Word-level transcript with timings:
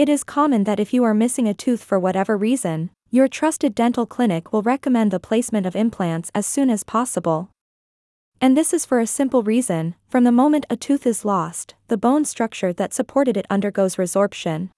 It 0.00 0.08
is 0.08 0.24
common 0.24 0.64
that 0.64 0.80
if 0.80 0.94
you 0.94 1.04
are 1.04 1.12
missing 1.12 1.46
a 1.46 1.52
tooth 1.52 1.84
for 1.84 2.00
whatever 2.00 2.34
reason, 2.34 2.88
your 3.10 3.28
trusted 3.28 3.74
dental 3.74 4.06
clinic 4.06 4.50
will 4.50 4.62
recommend 4.62 5.10
the 5.10 5.20
placement 5.20 5.66
of 5.66 5.76
implants 5.76 6.30
as 6.34 6.46
soon 6.46 6.70
as 6.70 6.84
possible. 6.84 7.50
And 8.40 8.56
this 8.56 8.72
is 8.72 8.86
for 8.86 8.98
a 8.98 9.06
simple 9.06 9.42
reason 9.42 9.94
from 10.08 10.24
the 10.24 10.32
moment 10.32 10.64
a 10.70 10.76
tooth 10.78 11.06
is 11.06 11.26
lost, 11.26 11.74
the 11.88 11.98
bone 11.98 12.24
structure 12.24 12.72
that 12.72 12.94
supported 12.94 13.36
it 13.36 13.44
undergoes 13.50 13.96
resorption. 13.96 14.70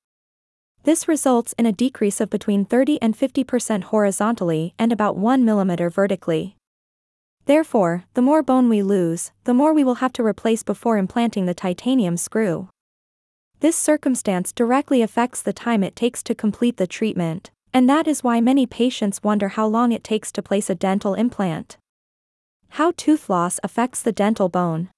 This 0.82 1.06
results 1.06 1.54
in 1.56 1.66
a 1.66 1.78
decrease 1.84 2.20
of 2.20 2.28
between 2.28 2.64
30 2.64 3.00
and 3.00 3.16
50% 3.16 3.84
horizontally 3.84 4.74
and 4.76 4.90
about 4.90 5.16
1 5.16 5.44
mm 5.44 5.92
vertically. 5.92 6.56
Therefore, 7.44 8.06
the 8.14 8.22
more 8.22 8.42
bone 8.42 8.68
we 8.68 8.82
lose, 8.82 9.30
the 9.44 9.54
more 9.54 9.72
we 9.72 9.84
will 9.84 10.02
have 10.02 10.14
to 10.14 10.26
replace 10.26 10.64
before 10.64 10.98
implanting 10.98 11.46
the 11.46 11.54
titanium 11.54 12.16
screw. 12.16 12.70
This 13.62 13.76
circumstance 13.76 14.52
directly 14.52 15.02
affects 15.02 15.40
the 15.40 15.52
time 15.52 15.84
it 15.84 15.94
takes 15.94 16.20
to 16.24 16.34
complete 16.34 16.78
the 16.78 16.86
treatment, 16.88 17.52
and 17.72 17.88
that 17.88 18.08
is 18.08 18.24
why 18.24 18.40
many 18.40 18.66
patients 18.66 19.22
wonder 19.22 19.50
how 19.50 19.68
long 19.68 19.92
it 19.92 20.02
takes 20.02 20.32
to 20.32 20.42
place 20.42 20.68
a 20.68 20.74
dental 20.74 21.14
implant. 21.14 21.76
How 22.70 22.92
tooth 22.96 23.30
loss 23.30 23.60
affects 23.62 24.02
the 24.02 24.10
dental 24.10 24.48
bone. 24.48 24.90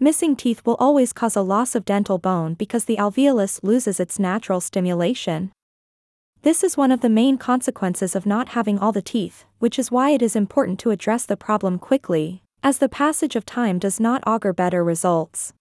Missing 0.00 0.36
teeth 0.36 0.62
will 0.64 0.76
always 0.76 1.12
cause 1.12 1.36
a 1.36 1.42
loss 1.42 1.74
of 1.74 1.84
dental 1.84 2.16
bone 2.16 2.54
because 2.54 2.86
the 2.86 2.96
alveolus 2.96 3.62
loses 3.62 4.00
its 4.00 4.18
natural 4.18 4.62
stimulation. 4.62 5.52
This 6.40 6.64
is 6.64 6.78
one 6.78 6.90
of 6.90 7.02
the 7.02 7.10
main 7.10 7.36
consequences 7.36 8.16
of 8.16 8.24
not 8.24 8.56
having 8.56 8.78
all 8.78 8.92
the 8.92 9.02
teeth, 9.02 9.44
which 9.58 9.78
is 9.78 9.90
why 9.90 10.12
it 10.12 10.22
is 10.22 10.34
important 10.34 10.78
to 10.78 10.90
address 10.90 11.26
the 11.26 11.36
problem 11.36 11.78
quickly, 11.78 12.42
as 12.62 12.78
the 12.78 12.88
passage 12.88 13.36
of 13.36 13.44
time 13.44 13.78
does 13.78 14.00
not 14.00 14.22
augur 14.26 14.54
better 14.54 14.82
results. 14.82 15.52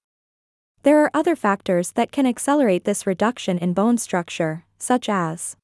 There 0.84 1.02
are 1.02 1.12
other 1.14 1.38
factors 1.38 1.94
that 1.94 2.12
can 2.12 2.26
accelerate 2.26 2.84
this 2.84 3.08
reduction 3.08 3.58
in 3.58 3.72
bone 3.72 3.98
structure, 3.98 4.66
such 4.78 5.08
as 5.08 5.56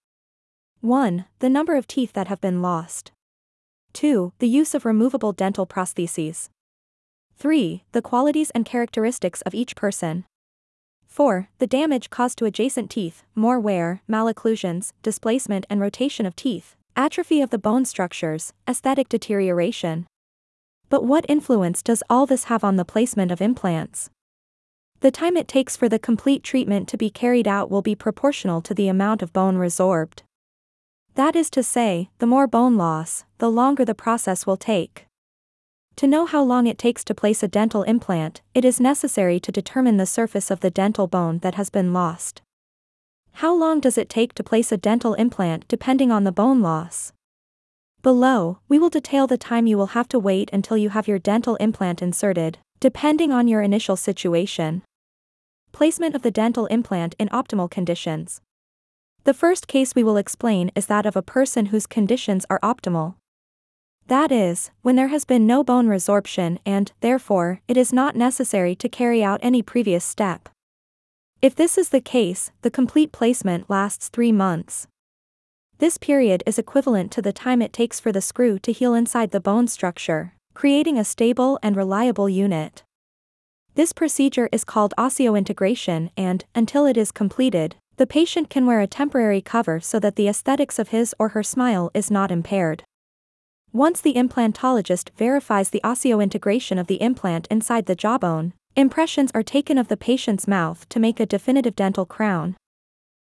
1. 0.80 1.26
The 1.40 1.50
number 1.50 1.76
of 1.76 1.88
teeth 1.88 2.14
that 2.14 2.30
have 2.30 2.40
been 2.40 2.62
lost. 2.62 3.12
2. 3.92 4.32
The 4.40 4.48
use 4.48 4.74
of 4.74 4.86
removable 4.86 5.34
dental 5.34 5.68
prostheses. 5.68 6.48
3. 7.36 7.84
The 7.92 8.02
qualities 8.02 8.50
and 8.52 8.66
characteristics 8.66 9.42
of 9.42 9.54
each 9.54 9.76
person. 9.76 10.24
4. 11.06 11.50
The 11.58 11.68
damage 11.68 12.10
caused 12.10 12.38
to 12.38 12.46
adjacent 12.46 12.90
teeth, 12.90 13.24
more 13.36 13.60
wear, 13.60 14.02
malocclusions, 14.10 14.94
displacement 15.04 15.66
and 15.70 15.82
rotation 15.82 16.26
of 16.26 16.38
teeth, 16.38 16.78
atrophy 16.96 17.42
of 17.42 17.50
the 17.50 17.58
bone 17.58 17.84
structures, 17.84 18.54
aesthetic 18.70 19.10
deterioration. 19.10 20.08
But 20.88 21.04
what 21.04 21.26
influence 21.28 21.84
does 21.84 22.04
all 22.10 22.26
this 22.26 22.46
have 22.46 22.64
on 22.64 22.78
the 22.78 22.86
placement 22.86 23.34
of 23.34 23.42
implants? 23.42 24.10
The 25.02 25.12
time 25.12 25.38
it 25.38 25.48
takes 25.48 25.78
for 25.78 25.88
the 25.88 25.98
complete 25.98 26.44
treatment 26.44 26.90
to 26.90 26.98
be 26.98 27.10
carried 27.10 27.48
out 27.48 27.72
will 27.72 27.82
be 27.82 27.96
proportional 27.96 28.62
to 28.62 28.74
the 28.74 28.90
amount 28.90 29.22
of 29.22 29.32
bone 29.32 29.56
resorbed. 29.56 30.24
That 31.16 31.38
is 31.38 31.50
to 31.52 31.64
say, 31.64 32.10
the 32.20 32.26
more 32.26 32.48
bone 32.48 32.76
loss, 32.76 33.24
the 33.38 33.50
longer 33.50 33.86
the 33.86 33.96
process 33.96 34.46
will 34.46 34.58
take. 34.58 35.06
To 35.96 36.08
know 36.08 36.26
how 36.26 36.44
long 36.44 36.68
it 36.68 36.78
takes 36.78 37.06
to 37.06 37.16
place 37.16 37.42
a 37.44 37.48
dental 37.48 37.84
implant, 37.84 38.42
it 38.54 38.66
is 38.66 38.80
necessary 38.82 39.40
to 39.40 39.52
determine 39.52 39.98
the 39.98 40.06
surface 40.06 40.52
of 40.52 40.60
the 40.60 40.70
dental 40.70 41.08
bone 41.08 41.40
that 41.40 41.56
has 41.56 41.70
been 41.70 41.94
lost. 41.94 42.42
How 43.34 43.56
long 43.56 43.80
does 43.80 43.98
it 43.98 44.10
take 44.10 44.34
to 44.34 44.44
place 44.44 44.70
a 44.72 44.78
dental 44.78 45.14
implant 45.14 45.66
depending 45.70 46.12
on 46.12 46.26
the 46.26 46.32
bone 46.34 46.62
loss? 46.62 47.14
Below, 48.02 48.60
we 48.68 48.78
will 48.80 48.90
detail 48.90 49.28
the 49.28 49.38
time 49.38 49.68
you 49.68 49.78
will 49.78 49.88
have 49.88 50.10
to 50.10 50.20
wait 50.20 50.50
until 50.52 50.78
you 50.78 50.90
have 50.90 51.08
your 51.08 51.20
dental 51.20 51.56
implant 51.58 52.02
inserted, 52.02 52.58
depending 52.80 53.32
on 53.32 53.48
your 53.48 53.62
initial 53.62 53.96
situation. 53.96 54.82
Placement 55.72 56.16
of 56.16 56.22
the 56.22 56.32
dental 56.32 56.66
implant 56.68 57.16
in 57.18 57.30
optimal 57.30 57.70
conditions. 57.70 58.42
The 59.24 59.34
first 59.34 59.68
case 59.68 59.96
we 59.96 60.04
will 60.04 60.18
explain 60.18 60.72
is 60.76 60.88
that 60.88 61.06
of 61.06 61.16
a 61.16 61.22
person 61.22 61.68
whose 61.68 61.86
conditions 61.86 62.46
are 62.50 62.60
optimal. 62.62 63.16
That 64.08 64.32
is, 64.32 64.72
when 64.82 64.96
there 64.96 65.10
has 65.10 65.24
been 65.24 65.46
no 65.46 65.64
bone 65.64 65.88
resorption 65.88 66.58
and, 66.66 66.92
therefore, 67.02 67.62
it 67.68 67.78
is 67.78 67.94
not 67.94 68.16
necessary 68.16 68.76
to 68.76 68.90
carry 68.90 69.24
out 69.24 69.40
any 69.44 69.62
previous 69.62 70.04
step. 70.04 70.50
If 71.42 71.56
this 71.56 71.78
is 71.78 71.90
the 71.90 72.02
case, 72.02 72.52
the 72.64 72.72
complete 72.72 73.12
placement 73.12 73.70
lasts 73.70 74.10
three 74.10 74.32
months. 74.32 74.88
This 75.78 75.98
period 75.98 76.44
is 76.46 76.60
equivalent 76.60 77.12
to 77.14 77.22
the 77.22 77.32
time 77.32 77.62
it 77.62 77.72
takes 77.72 78.00
for 78.00 78.12
the 78.12 78.20
screw 78.20 78.60
to 78.60 78.72
heal 78.72 78.94
inside 78.94 79.32
the 79.32 79.40
bone 79.40 79.68
structure, 79.68 80.34
creating 80.54 80.98
a 80.98 81.06
stable 81.06 81.60
and 81.62 81.76
reliable 81.78 82.28
unit. 82.28 82.84
This 83.80 83.94
procedure 83.94 84.50
is 84.52 84.66
called 84.66 84.94
osseointegration 84.98 86.10
and, 86.18 86.44
until 86.54 86.86
it 86.86 86.98
is 86.98 87.14
completed, 87.14 87.78
the 87.96 88.06
patient 88.06 88.50
can 88.50 88.66
wear 88.66 88.82
a 88.82 88.88
temporary 88.88 89.40
cover 89.40 89.80
so 89.80 90.02
that 90.02 90.18
the 90.18 90.28
aesthetics 90.28 90.80
of 90.80 90.90
his 90.90 91.16
or 91.18 91.30
her 91.30 91.44
smile 91.44 91.90
is 91.94 92.12
not 92.12 92.30
impaired. 92.30 92.84
Once 93.72 94.02
the 94.02 94.16
implantologist 94.16 95.12
verifies 95.16 95.70
the 95.70 95.80
osseointegration 95.82 96.78
of 96.78 96.88
the 96.88 97.02
implant 97.02 97.48
inside 97.50 97.86
the 97.86 97.96
jawbone, 97.96 98.52
impressions 98.76 99.32
are 99.34 99.44
taken 99.44 99.78
of 99.78 99.88
the 99.88 99.96
patient's 99.96 100.46
mouth 100.46 100.86
to 100.90 101.00
make 101.00 101.22
a 101.22 101.26
definitive 101.26 101.78
dental 101.78 102.06
crown. 102.06 102.58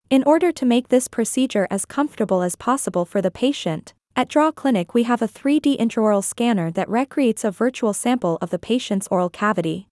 In 0.10 0.26
order 0.26 0.52
to 0.52 0.66
make 0.66 0.90
this 0.90 1.08
procedure 1.08 1.70
as 1.72 1.86
comfortable 1.86 2.42
as 2.42 2.58
possible 2.58 3.06
for 3.06 3.22
the 3.22 3.32
patient, 3.32 3.94
at 4.14 4.28
Draw 4.28 4.52
Clinic 4.52 4.94
we 4.94 5.04
have 5.04 5.22
a 5.22 5.28
3D 5.30 5.78
intraoral 5.80 6.22
scanner 6.22 6.70
that 6.70 6.90
recreates 6.90 7.46
a 7.46 7.52
virtual 7.52 7.94
sample 7.94 8.38
of 8.42 8.50
the 8.50 8.60
patient's 8.60 9.08
oral 9.08 9.30
cavity. 9.30 9.88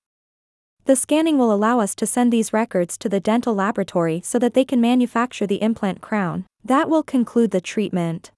The 0.85 0.95
scanning 0.95 1.37
will 1.37 1.53
allow 1.53 1.79
us 1.79 1.93
to 1.95 2.07
send 2.07 2.33
these 2.33 2.53
records 2.53 2.97
to 2.97 3.09
the 3.09 3.19
dental 3.19 3.53
laboratory 3.53 4.21
so 4.23 4.39
that 4.39 4.53
they 4.53 4.65
can 4.65 4.81
manufacture 4.81 5.45
the 5.45 5.61
implant 5.61 6.01
crown. 6.01 6.45
That 6.63 6.89
will 6.89 7.03
conclude 7.03 7.51
the 7.51 7.61
treatment. 7.61 8.31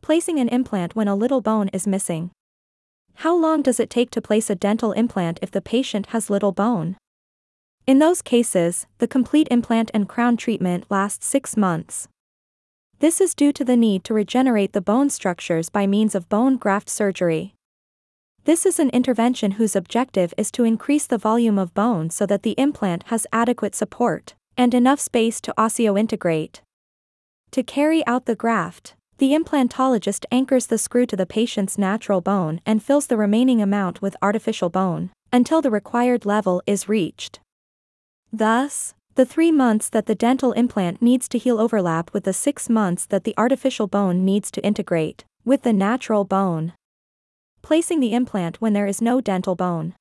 Placing 0.00 0.40
an 0.40 0.48
implant 0.48 0.96
when 0.96 1.06
a 1.06 1.14
little 1.14 1.40
bone 1.40 1.68
is 1.68 1.86
missing. 1.86 2.30
How 3.16 3.36
long 3.36 3.62
does 3.62 3.78
it 3.78 3.90
take 3.90 4.10
to 4.10 4.20
place 4.20 4.50
a 4.50 4.54
dental 4.54 4.92
implant 4.92 5.38
if 5.40 5.50
the 5.50 5.60
patient 5.60 6.06
has 6.06 6.30
little 6.30 6.52
bone? 6.52 6.96
In 7.86 7.98
those 7.98 8.22
cases, 8.22 8.86
the 8.98 9.08
complete 9.08 9.48
implant 9.50 9.90
and 9.94 10.08
crown 10.08 10.36
treatment 10.36 10.86
lasts 10.90 11.26
six 11.26 11.56
months. 11.56 12.08
This 12.98 13.20
is 13.20 13.34
due 13.34 13.52
to 13.52 13.64
the 13.64 13.76
need 13.76 14.04
to 14.04 14.14
regenerate 14.14 14.72
the 14.72 14.80
bone 14.80 15.10
structures 15.10 15.68
by 15.68 15.86
means 15.86 16.14
of 16.14 16.28
bone 16.28 16.56
graft 16.56 16.88
surgery. 16.88 17.54
This 18.44 18.66
is 18.66 18.80
an 18.80 18.90
intervention 18.90 19.52
whose 19.52 19.76
objective 19.76 20.34
is 20.36 20.50
to 20.52 20.64
increase 20.64 21.06
the 21.06 21.16
volume 21.16 21.60
of 21.60 21.74
bone 21.74 22.10
so 22.10 22.26
that 22.26 22.42
the 22.42 22.56
implant 22.58 23.04
has 23.04 23.24
adequate 23.32 23.76
support 23.76 24.34
and 24.56 24.74
enough 24.74 24.98
space 24.98 25.40
to 25.42 25.54
osseointegrate. 25.56 26.60
To 27.52 27.62
carry 27.62 28.04
out 28.04 28.26
the 28.26 28.34
graft, 28.34 28.96
the 29.18 29.32
implantologist 29.32 30.24
anchors 30.32 30.66
the 30.66 30.76
screw 30.76 31.06
to 31.06 31.14
the 31.14 31.24
patient's 31.24 31.78
natural 31.78 32.20
bone 32.20 32.60
and 32.66 32.82
fills 32.82 33.06
the 33.06 33.16
remaining 33.16 33.62
amount 33.62 34.02
with 34.02 34.16
artificial 34.20 34.70
bone, 34.70 35.10
until 35.32 35.62
the 35.62 35.70
required 35.70 36.26
level 36.26 36.62
is 36.66 36.88
reached. 36.88 37.38
Thus, 38.32 38.94
the 39.14 39.24
three 39.24 39.52
months 39.52 39.88
that 39.90 40.06
the 40.06 40.16
dental 40.16 40.50
implant 40.52 41.00
needs 41.00 41.28
to 41.28 41.38
heal 41.38 41.60
overlap 41.60 42.12
with 42.12 42.24
the 42.24 42.32
six 42.32 42.68
months 42.68 43.06
that 43.06 43.22
the 43.22 43.34
artificial 43.38 43.86
bone 43.86 44.24
needs 44.24 44.50
to 44.50 44.64
integrate 44.64 45.24
with 45.44 45.62
the 45.62 45.72
natural 45.72 46.24
bone. 46.24 46.72
Placing 47.62 48.00
the 48.00 48.12
implant 48.12 48.60
when 48.60 48.72
there 48.72 48.86
is 48.86 49.00
no 49.00 49.20
dental 49.20 49.54
bone. 49.54 49.94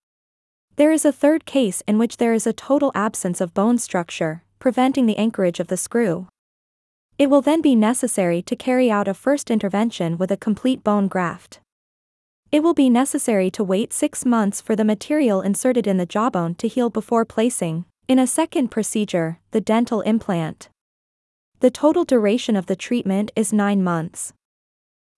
There 0.77 0.91
is 0.91 1.05
a 1.05 1.11
third 1.11 1.45
case 1.45 1.83
in 1.87 1.99
which 1.99 2.17
there 2.17 2.33
is 2.33 2.47
a 2.47 2.53
total 2.53 2.91
absence 2.95 3.39
of 3.39 3.53
bone 3.53 3.77
structure, 3.77 4.43
preventing 4.57 5.05
the 5.05 5.17
anchorage 5.17 5.59
of 5.59 5.67
the 5.67 5.77
screw. 5.77 6.27
It 7.19 7.29
will 7.29 7.41
then 7.41 7.61
be 7.61 7.75
necessary 7.75 8.41
to 8.41 8.55
carry 8.55 8.89
out 8.89 9.07
a 9.07 9.13
first 9.13 9.51
intervention 9.51 10.17
with 10.17 10.31
a 10.31 10.37
complete 10.37 10.83
bone 10.83 11.07
graft. 11.07 11.59
It 12.51 12.63
will 12.63 12.73
be 12.73 12.89
necessary 12.89 13.51
to 13.51 13.63
wait 13.63 13.93
six 13.93 14.25
months 14.25 14.59
for 14.59 14.75
the 14.75 14.83
material 14.83 15.41
inserted 15.41 15.85
in 15.85 15.97
the 15.97 16.05
jawbone 16.07 16.55
to 16.55 16.67
heal 16.67 16.89
before 16.89 17.25
placing, 17.25 17.85
in 18.07 18.17
a 18.17 18.25
second 18.25 18.69
procedure, 18.69 19.39
the 19.51 19.61
dental 19.61 20.01
implant. 20.01 20.69
The 21.59 21.69
total 21.71 22.05
duration 22.05 22.55
of 22.55 22.65
the 22.65 22.75
treatment 22.75 23.31
is 23.35 23.53
nine 23.53 23.83
months. 23.83 24.33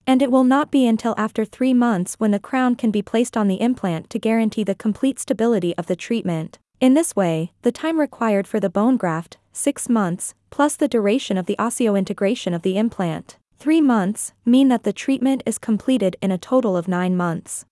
And 0.05 0.21
it 0.21 0.31
will 0.31 0.43
not 0.43 0.69
be 0.69 0.85
until 0.85 1.15
after 1.17 1.45
three 1.45 1.73
months 1.73 2.15
when 2.15 2.31
the 2.31 2.39
crown 2.39 2.75
can 2.75 2.91
be 2.91 3.01
placed 3.01 3.37
on 3.37 3.47
the 3.47 3.61
implant 3.61 4.09
to 4.09 4.19
guarantee 4.19 4.63
the 4.63 4.75
complete 4.75 5.17
stability 5.17 5.75
of 5.77 5.87
the 5.87 5.95
treatment. 5.95 6.59
In 6.81 6.93
this 6.93 7.15
way, 7.15 7.53
the 7.61 7.71
time 7.71 7.99
required 7.99 8.45
for 8.45 8.59
the 8.59 8.69
bone 8.69 8.97
graft, 8.97 9.37
6 9.53 9.87
months, 9.87 10.33
plus 10.49 10.75
the 10.75 10.89
duration 10.89 11.37
of 11.37 11.45
the 11.45 11.55
osseointegration 11.57 12.53
of 12.53 12.63
the 12.63 12.77
implant, 12.77 13.37
3 13.59 13.79
months, 13.79 14.33
mean 14.43 14.67
that 14.67 14.83
the 14.83 14.91
treatment 14.91 15.41
is 15.45 15.57
completed 15.57 16.17
in 16.21 16.31
a 16.31 16.37
total 16.37 16.75
of 16.75 16.89
9 16.89 17.15
months. 17.15 17.65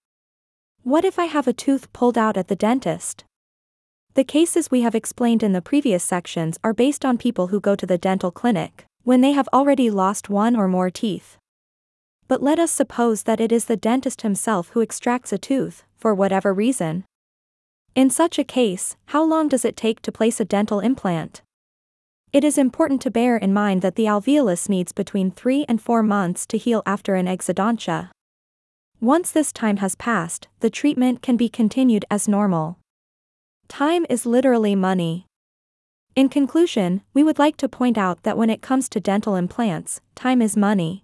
What 0.84 1.04
if 1.04 1.20
I 1.20 1.26
have 1.26 1.48
a 1.48 1.54
tooth 1.54 1.92
pulled 1.92 2.18
out 2.18 2.38
at 2.38 2.48
the 2.48 2.56
dentist? 2.56 3.26
The 4.14 4.24
cases 4.24 4.72
we 4.72 4.82
have 4.82 4.96
explained 4.96 5.44
in 5.44 5.52
the 5.52 5.62
previous 5.62 6.04
sections 6.04 6.58
are 6.64 6.74
based 6.74 7.04
on 7.04 7.18
people 7.18 7.48
who 7.48 7.60
go 7.60 7.76
to 7.76 7.86
the 7.86 7.98
dental 7.98 8.32
clinic 8.32 8.86
when 9.04 9.22
they 9.22 9.32
have 9.32 9.50
already 9.52 9.90
lost 9.90 10.30
one 10.30 10.56
or 10.56 10.68
more 10.68 10.90
teeth. 10.90 11.38
But 12.32 12.42
let 12.42 12.60
us 12.60 12.72
suppose 12.72 13.24
that 13.24 13.42
it 13.42 13.52
is 13.52 13.66
the 13.66 13.76
dentist 13.76 14.22
himself 14.22 14.70
who 14.70 14.80
extracts 14.80 15.34
a 15.34 15.38
tooth, 15.38 15.84
for 15.98 16.16
whatever 16.16 16.54
reason. 16.54 17.04
In 17.94 18.10
such 18.10 18.40
a 18.40 18.46
case, 18.46 18.96
how 19.08 19.22
long 19.22 19.50
does 19.50 19.66
it 19.66 19.76
take 19.76 20.02
to 20.04 20.14
place 20.14 20.40
a 20.40 20.46
dental 20.46 20.80
implant? 20.80 21.42
It 22.32 22.46
is 22.46 22.58
important 22.58 23.02
to 23.02 23.12
bear 23.12 23.36
in 23.36 23.54
mind 23.54 23.82
that 23.82 23.96
the 23.96 24.06
alveolus 24.06 24.70
needs 24.70 24.94
between 24.94 25.32
3 25.32 25.66
and 25.68 25.82
4 25.82 26.04
months 26.04 26.46
to 26.46 26.58
heal 26.58 26.82
after 26.86 27.16
an 27.16 27.26
exodontia. 27.26 28.12
Once 29.02 29.30
this 29.30 29.52
time 29.52 29.84
has 29.84 29.96
passed, 29.96 30.48
the 30.62 30.70
treatment 30.70 31.22
can 31.22 31.36
be 31.36 31.50
continued 31.50 32.06
as 32.10 32.30
normal. 32.30 32.78
Time 33.68 34.06
is 34.10 34.26
literally 34.26 34.74
money. 34.74 35.26
In 36.16 36.30
conclusion, 36.30 37.02
we 37.14 37.24
would 37.24 37.40
like 37.40 37.58
to 37.58 37.68
point 37.68 37.98
out 37.98 38.24
that 38.24 38.38
when 38.38 38.50
it 38.50 38.62
comes 38.62 38.88
to 38.88 39.02
dental 39.02 39.36
implants, 39.36 40.00
time 40.16 40.42
is 40.42 40.56
money. 40.56 41.04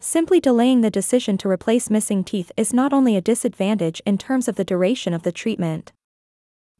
Simply 0.00 0.38
delaying 0.38 0.80
the 0.80 0.90
decision 0.90 1.36
to 1.38 1.50
replace 1.50 1.90
missing 1.90 2.22
teeth 2.22 2.52
is 2.56 2.72
not 2.72 2.92
only 2.92 3.16
a 3.16 3.20
disadvantage 3.20 4.00
in 4.06 4.16
terms 4.16 4.46
of 4.46 4.54
the 4.54 4.64
duration 4.64 5.12
of 5.12 5.24
the 5.24 5.32
treatment. 5.32 5.92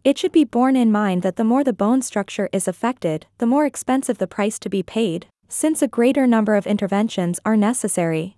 It 0.05 0.17
should 0.17 0.31
be 0.31 0.45
borne 0.45 0.77
in 0.77 0.93
mind 0.93 1.23
that 1.23 1.37
the 1.37 1.45
more 1.45 1.65
the 1.65 1.73
bone 1.73 2.01
structure 2.01 2.49
is 2.53 2.69
affected, 2.69 3.27
the 3.39 3.47
more 3.47 3.67
expensive 3.67 4.19
the 4.19 4.29
price 4.29 4.59
to 4.61 4.71
be 4.71 4.85
paid, 4.85 5.27
since 5.49 5.83
a 5.83 5.89
greater 5.89 6.27
number 6.27 6.55
of 6.55 6.67
interventions 6.67 7.41
are 7.45 7.57
necessary. 7.57 8.37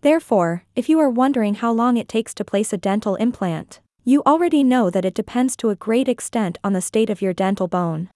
Therefore, 0.00 0.64
if 0.74 0.88
you 0.88 0.98
are 0.98 1.08
wondering 1.08 1.54
how 1.54 1.72
long 1.72 1.96
it 1.96 2.08
takes 2.08 2.34
to 2.34 2.44
place 2.44 2.72
a 2.72 2.76
dental 2.76 3.14
implant, 3.16 3.80
you 4.02 4.22
already 4.26 4.64
know 4.64 4.90
that 4.90 5.04
it 5.04 5.14
depends 5.14 5.56
to 5.56 5.70
a 5.70 5.76
great 5.76 6.08
extent 6.08 6.58
on 6.64 6.72
the 6.72 6.82
state 6.82 7.08
of 7.08 7.22
your 7.22 7.32
dental 7.32 7.68
bone. 7.68 8.10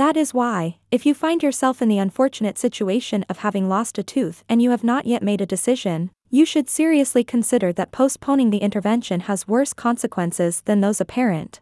That 0.00 0.16
is 0.16 0.32
why, 0.32 0.78
if 0.90 1.04
you 1.04 1.12
find 1.12 1.42
yourself 1.42 1.82
in 1.82 1.90
the 1.90 1.98
unfortunate 1.98 2.56
situation 2.56 3.22
of 3.28 3.40
having 3.40 3.68
lost 3.68 3.98
a 3.98 4.02
tooth 4.02 4.42
and 4.48 4.62
you 4.62 4.70
have 4.70 4.82
not 4.82 5.04
yet 5.04 5.22
made 5.22 5.42
a 5.42 5.52
decision, 5.54 6.10
you 6.30 6.46
should 6.46 6.70
seriously 6.70 7.22
consider 7.22 7.70
that 7.74 7.92
postponing 7.92 8.48
the 8.48 8.64
intervention 8.64 9.20
has 9.20 9.46
worse 9.46 9.74
consequences 9.74 10.62
than 10.62 10.80
those 10.80 11.02
apparent. 11.02 11.60